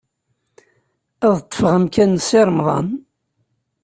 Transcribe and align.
Ad 1.27 1.35
ṭṭfeɣ 1.43 1.71
amkan 1.77 2.09
n 2.17 2.21
Si 2.27 2.41
Remḍan. 2.47 2.87